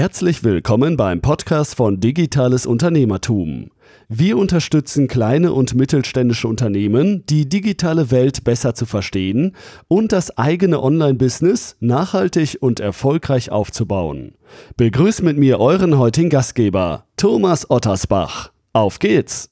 Herzlich 0.00 0.42
willkommen 0.44 0.96
beim 0.96 1.20
Podcast 1.20 1.74
von 1.74 2.00
Digitales 2.00 2.64
Unternehmertum. 2.64 3.70
Wir 4.08 4.38
unterstützen 4.38 5.08
kleine 5.08 5.52
und 5.52 5.74
mittelständische 5.74 6.48
Unternehmen, 6.48 7.26
die 7.26 7.46
digitale 7.46 8.10
Welt 8.10 8.42
besser 8.42 8.74
zu 8.74 8.86
verstehen 8.86 9.54
und 9.88 10.12
das 10.12 10.38
eigene 10.38 10.82
Online-Business 10.82 11.76
nachhaltig 11.80 12.56
und 12.62 12.80
erfolgreich 12.80 13.50
aufzubauen. 13.50 14.36
Begrüßt 14.78 15.22
mit 15.22 15.36
mir 15.36 15.60
euren 15.60 15.98
heutigen 15.98 16.30
Gastgeber, 16.30 17.04
Thomas 17.18 17.68
Ottersbach. 17.70 18.52
Auf 18.72 19.00
geht's! 19.00 19.50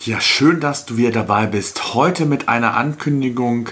Ja, 0.00 0.18
schön, 0.18 0.60
dass 0.60 0.86
du 0.86 0.96
wieder 0.96 1.10
dabei 1.10 1.44
bist. 1.44 1.92
Heute 1.92 2.24
mit 2.24 2.48
einer 2.48 2.74
Ankündigung, 2.74 3.68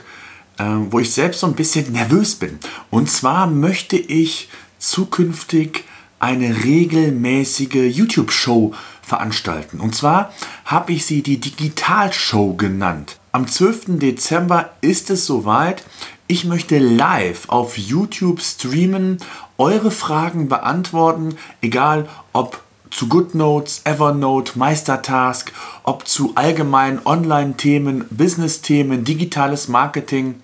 äh, 0.58 0.64
wo 0.90 0.98
ich 0.98 1.14
selbst 1.14 1.40
so 1.40 1.46
ein 1.46 1.54
bisschen 1.54 1.90
nervös 1.92 2.34
bin. 2.34 2.58
Und 2.90 3.10
zwar 3.10 3.46
möchte 3.46 3.96
ich 3.96 4.50
zukünftig 4.78 5.85
eine 6.18 6.64
regelmäßige 6.64 7.94
YouTube-Show 7.96 8.74
veranstalten. 9.02 9.80
Und 9.80 9.94
zwar 9.94 10.32
habe 10.64 10.92
ich 10.92 11.06
sie 11.06 11.22
die 11.22 11.38
Digitalshow 11.38 12.54
genannt. 12.54 13.18
Am 13.32 13.46
12. 13.46 13.98
Dezember 13.98 14.70
ist 14.80 15.10
es 15.10 15.26
soweit. 15.26 15.84
Ich 16.26 16.44
möchte 16.44 16.78
live 16.78 17.48
auf 17.48 17.78
YouTube 17.78 18.40
streamen, 18.40 19.18
eure 19.58 19.90
Fragen 19.90 20.48
beantworten, 20.48 21.36
egal 21.60 22.08
ob 22.32 22.62
zu 22.90 23.08
GoodNotes, 23.08 23.82
Evernote, 23.84 24.58
Meistertask, 24.58 25.52
ob 25.82 26.08
zu 26.08 26.32
allgemeinen 26.34 27.00
Online-Themen, 27.04 28.06
Business-Themen, 28.10 29.04
digitales 29.04 29.68
Marketing. 29.68 30.36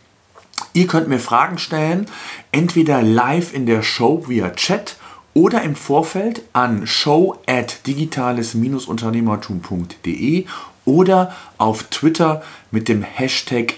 Ihr 0.72 0.86
könnt 0.86 1.08
mir 1.08 1.18
Fragen 1.18 1.58
stellen, 1.58 2.06
entweder 2.52 3.02
live 3.02 3.54
in 3.54 3.66
der 3.66 3.82
Show 3.82 4.24
via 4.28 4.50
Chat 4.50 4.96
oder 5.34 5.62
im 5.62 5.76
Vorfeld 5.76 6.42
an 6.52 6.86
show 6.86 7.38
at 7.46 7.86
digitales-unternehmertum.de 7.86 10.46
oder 10.84 11.34
auf 11.58 11.84
Twitter 11.84 12.42
mit 12.70 12.88
dem 12.88 13.02
Hashtag 13.02 13.74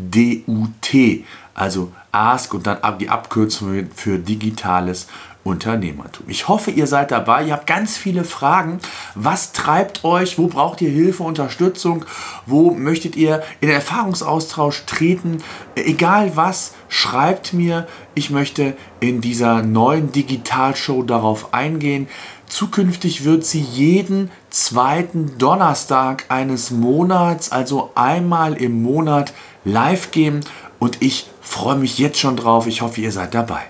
AskDUT, 0.00 1.24
also 1.54 1.92
Ask 2.12 2.54
und 2.54 2.66
dann 2.66 2.78
die 2.98 3.08
Abkürzung 3.08 3.88
für 3.94 4.18
digitales 4.18 5.06
Unternehmertum. 5.42 6.26
Ich 6.28 6.48
hoffe, 6.48 6.70
ihr 6.70 6.86
seid 6.86 7.10
dabei. 7.10 7.44
Ihr 7.44 7.54
habt 7.54 7.66
ganz 7.66 7.96
viele 7.96 8.24
Fragen. 8.24 8.78
Was 9.14 9.52
treibt 9.52 10.04
euch? 10.04 10.36
Wo 10.36 10.48
braucht 10.48 10.82
ihr 10.82 10.90
Hilfe, 10.90 11.22
Unterstützung? 11.22 12.04
Wo 12.44 12.72
möchtet 12.72 13.16
ihr 13.16 13.42
in 13.60 13.68
den 13.68 13.76
Erfahrungsaustausch 13.76 14.84
treten? 14.84 15.38
Egal 15.76 16.36
was, 16.36 16.74
schreibt 16.88 17.54
mir. 17.54 17.86
Ich 18.14 18.28
möchte 18.28 18.76
in 19.00 19.22
dieser 19.22 19.62
neuen 19.62 20.12
Digitalshow 20.12 21.02
darauf 21.04 21.54
eingehen. 21.54 22.08
Zukünftig 22.46 23.24
wird 23.24 23.46
sie 23.46 23.60
jeden 23.60 24.30
zweiten 24.50 25.38
Donnerstag 25.38 26.24
eines 26.28 26.70
Monats, 26.70 27.50
also 27.50 27.92
einmal 27.94 28.54
im 28.54 28.82
Monat, 28.82 29.32
live 29.64 30.10
gehen. 30.10 30.40
Und 30.78 31.02
ich 31.02 31.26
freue 31.40 31.76
mich 31.76 31.98
jetzt 31.98 32.18
schon 32.18 32.36
drauf. 32.36 32.66
Ich 32.66 32.82
hoffe, 32.82 33.00
ihr 33.00 33.12
seid 33.12 33.34
dabei. 33.34 33.62